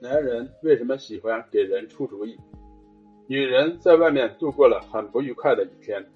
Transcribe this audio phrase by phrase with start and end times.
[0.00, 2.38] 男人为什么喜欢给人出主意？
[3.26, 6.06] 女人在外面度过了很不愉快的一天，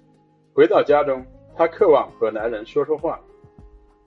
[0.53, 3.19] 回到家中，她渴望和男人说说话，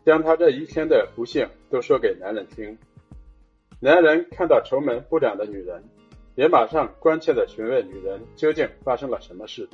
[0.03, 2.77] 将她这一天的不幸都说给男人听。
[3.79, 5.85] 男人看到愁眉不展的女人，
[6.37, 9.69] 也马上关切地询问女人究竟发生了什么事。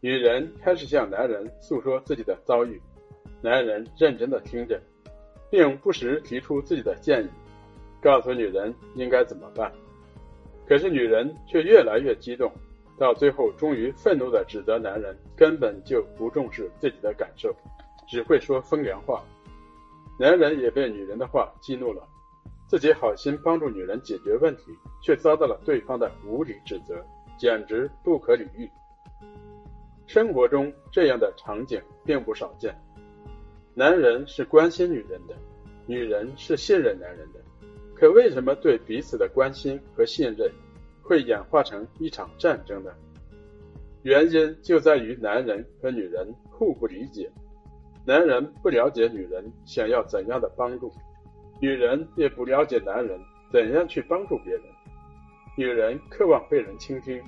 [0.00, 2.80] 女人开始向男人诉说自己的遭遇，
[3.42, 4.80] 男人认真地听着，
[5.50, 7.28] 并不时提出自己的建议。
[8.00, 9.70] 告诉女人应该怎么办，
[10.66, 12.50] 可是女人却越来越激动，
[12.98, 17.54] 到最后终于愤怒地指责男人根本就不重视自己的感受，
[18.08, 19.22] 只会说风凉话。
[20.18, 22.02] 男人也被女人的话激怒了，
[22.66, 24.64] 自己好心帮助女人解决问题，
[25.02, 27.04] 却遭到了对方的无理指责，
[27.38, 28.70] 简直不可理喻。
[30.06, 32.74] 生活中这样的场景并不少见，
[33.74, 35.34] 男人是关心女人的，
[35.86, 37.39] 女人是信任男人的。
[38.00, 40.50] 可为什么对彼此的关心和信任
[41.02, 42.90] 会演化成一场战争呢？
[44.04, 47.30] 原因就在于男人和女人互不理解，
[48.06, 50.90] 男人不了解女人想要怎样的帮助，
[51.60, 53.20] 女人也不了解男人
[53.52, 54.62] 怎样去帮助别人。
[55.54, 57.22] 女人渴望被人倾听，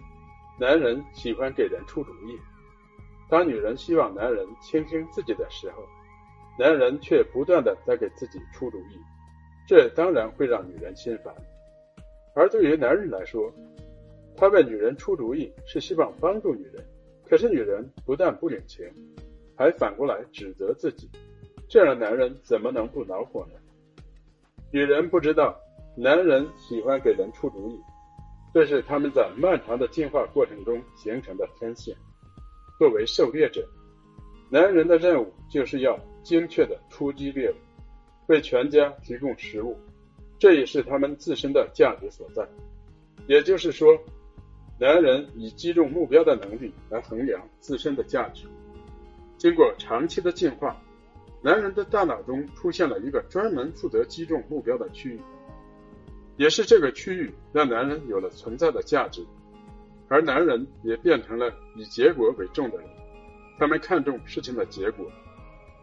[0.58, 2.38] 男人喜欢给人出主意。
[3.28, 5.84] 当女人希望男人倾听自己的时候，
[6.58, 8.98] 男人却不断的在给自己出主意。
[9.72, 11.34] 这当然会让女人心烦，
[12.34, 13.50] 而对于男人来说，
[14.36, 16.84] 他为女人出主意是希望帮助女人，
[17.26, 18.86] 可是女人不但不领情，
[19.56, 21.08] 还反过来指责自己，
[21.70, 23.54] 这样的男人怎么能不恼火呢？
[24.70, 25.58] 女人不知道，
[25.96, 27.80] 男人喜欢给人出主意，
[28.52, 31.96] 这是他们在漫长的进化过程中形成的天性。
[32.78, 33.66] 作为狩猎者，
[34.50, 37.54] 男人的任务就是要精确的出击猎物。
[38.32, 39.78] 为全家提供食物，
[40.38, 42.48] 这也是他们自身的价值所在。
[43.26, 43.94] 也就是说，
[44.80, 48.46] 男人以击中目标的能力来衡量自身的价值。
[49.36, 50.80] 经过长期的进化，
[51.42, 55.20] 男人的大脑中出现了一个专门负责击中目标的区域，
[56.38, 59.22] 也是这个区域让男人有了存在的价值。
[60.08, 62.86] 而男人也变成了以结果为重的人，
[63.58, 65.06] 他们看重事情的结果。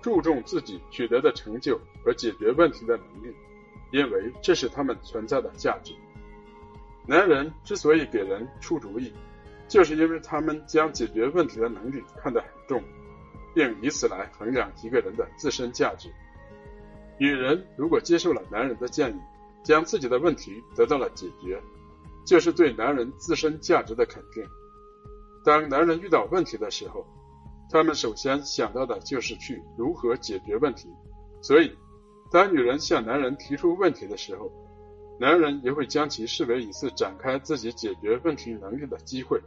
[0.01, 3.35] 注重自己取得的成就和解决问题的能力，
[3.91, 5.93] 因为这是他们存在的价值。
[7.05, 9.11] 男人之所以给人出主意，
[9.67, 12.83] 就是因为他们将解决问题的能力看得很重，
[13.53, 16.09] 并以此来衡量一个人的自身价值。
[17.17, 19.19] 女人如果接受了男人的建议，
[19.63, 21.61] 将自己的问题得到了解决，
[22.25, 24.41] 就是对男人自身价值的肯定。
[25.43, 27.05] 当男人遇到问题的时候，
[27.71, 30.89] 他们首先想到的就是去如何解决问题，
[31.41, 31.71] 所以，
[32.31, 34.51] 当女人向男人提出问题的时候，
[35.19, 39.39] 男人也会将其视为一次展开自己解决问题能力的机会，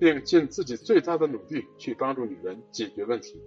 [0.00, 3.38] 并尽自己最大的努力去帮助女人解决问题。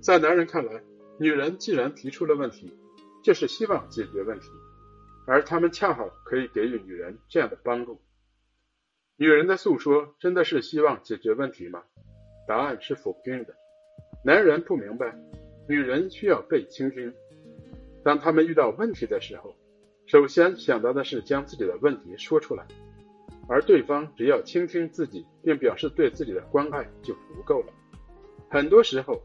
[0.00, 0.82] 在男人看来，
[1.18, 2.76] 女人既然提出了问题，
[3.22, 4.48] 就是希望解决问题，
[5.26, 8.00] 而他们恰好可以给予女人这样的帮助。
[9.16, 11.84] 女人的诉说真的是希望解决问题吗？
[12.46, 13.54] 答案是否定的。
[14.24, 15.14] 男人不明白，
[15.68, 17.12] 女人需要被倾听。
[18.02, 19.54] 当他们遇到问题的时候，
[20.06, 22.66] 首先想到的是将自己的问题说出来，
[23.48, 27.72] 而对方只要倾听自己，并表示对自己的关爱就足够了。
[28.50, 29.22] 很多时候，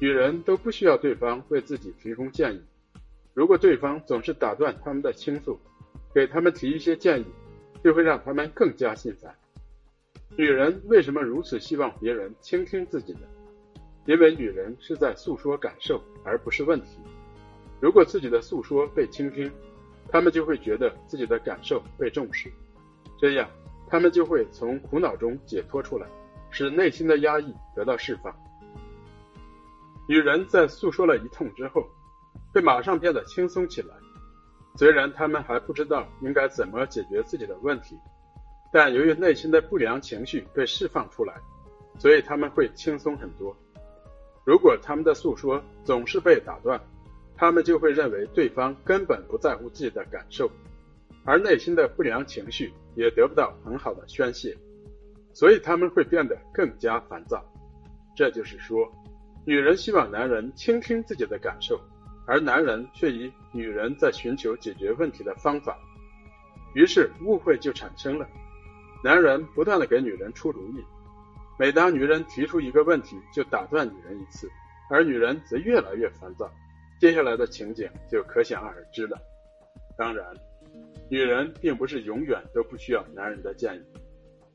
[0.00, 2.60] 女人都不需要对方为自己提供建议。
[3.32, 5.58] 如果对方总是打断他们的倾诉，
[6.14, 7.24] 给他们提一些建议，
[7.84, 9.34] 就会让他们更加心烦。
[10.36, 13.20] 女人为什么如此希望别人倾听自己呢？
[14.04, 16.98] 因为女人是在诉说感受，而不是问题。
[17.80, 19.50] 如果自己的诉说被倾听，
[20.10, 22.52] 她们就会觉得自己的感受被重视，
[23.18, 23.48] 这样
[23.88, 26.06] 她们就会从苦恼中解脱出来，
[26.50, 28.34] 使内心的压抑得到释放。
[30.06, 31.82] 女人在诉说了一通之后，
[32.52, 33.94] 会马上变得轻松起来。
[34.76, 37.96] 虽然她们还不知道应该怎么解决自己的问题。
[38.78, 41.32] 但由于内心的不良情绪被释放出来，
[41.98, 43.56] 所以他们会轻松很多。
[44.44, 46.78] 如果他们的诉说总是被打断，
[47.38, 50.50] 他们就会认为对方根本不在乎自己的感受，
[51.24, 54.54] 而内心的不良情绪也得不到很好的宣泄，
[55.32, 57.42] 所以他们会变得更加烦躁。
[58.14, 58.86] 这就是说，
[59.46, 61.80] 女人希望男人倾听自己的感受，
[62.26, 65.78] 而男人却以女人在寻求解决问题的方法，
[66.74, 68.28] 于是误会就产生了。
[69.06, 70.84] 男人不断的给女人出主意，
[71.56, 74.50] 每当女人提出一个问题，就打断女人一次，
[74.90, 76.50] 而女人则越来越烦躁。
[76.98, 79.16] 接下来的情景就可想而知了。
[79.96, 80.26] 当然，
[81.08, 83.82] 女人并不是永远都不需要男人的建议，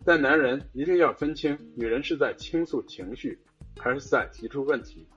[0.03, 3.39] 但男人一定要分清，女人是在倾诉情绪，
[3.79, 5.07] 还是在提出问题。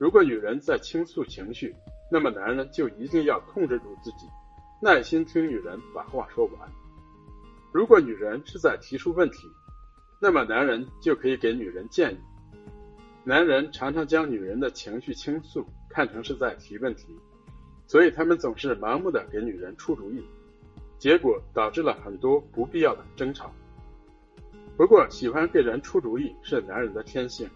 [0.00, 1.72] 如果女人在倾诉情绪，
[2.10, 4.26] 那么男人就一定要控制住自己，
[4.82, 6.68] 耐心听女人把话说完。
[7.72, 9.46] 如果女人是在提出问题，
[10.20, 12.18] 那么男人就可以给女人建议。
[13.24, 17.14] 男人常常将女人的情绪倾诉看成是在提问题，
[17.86, 20.24] 所以他们总是盲目的给女人出主意。
[20.98, 23.52] 结果导致了很多不必要的争吵。
[24.76, 27.48] 不过，喜欢给人出主意是男人的天性，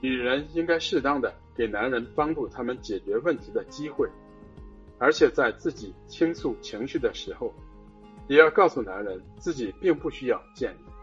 [0.00, 4.08] 女人应该适当的给男人帮助他们解决问题的机会，
[4.98, 7.52] 而且在自己倾诉情绪的时候，
[8.28, 10.97] 也要告诉男人自己并不需要建议。